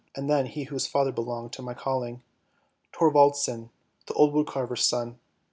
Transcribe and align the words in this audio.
And 0.15 0.27
then 0.27 0.47
he 0.47 0.63
whose 0.63 0.87
father 0.87 1.11
belonged 1.11 1.53
to 1.53 1.61
my 1.61 1.75
calling; 1.75 2.23
Thorwaldsen 2.91 3.69
the 4.07 4.15
old 4.15 4.33
woodcarver's 4.33 4.83
son. 4.83 5.19